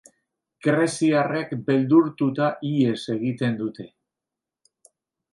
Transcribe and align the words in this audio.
Greziarrek 0.67 1.51
beldurtuta 1.67 2.47
ihes 2.69 3.01
egiten 3.17 3.59
dute. 3.61 3.85